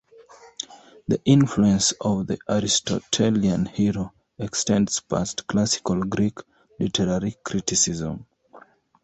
[1.07, 6.39] The influence of the Aristotelian hero extends past classical Greek
[6.79, 8.25] literary criticism.